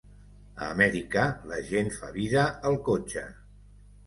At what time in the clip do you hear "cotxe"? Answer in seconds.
2.89-3.29